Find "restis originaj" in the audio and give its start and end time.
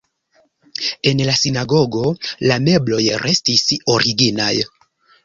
3.25-4.51